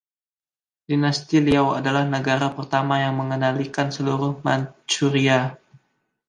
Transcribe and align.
Dinasti 0.89 1.37
Liao 1.45 1.69
adalah 1.79 2.01
negara 2.15 2.47
pertama 2.57 2.95
yang 3.05 3.13
mengendalikan 3.21 3.87
seluruh 3.95 4.31
Manchuria. 4.45 5.39